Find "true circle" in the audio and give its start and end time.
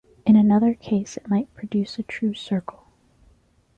2.01-2.87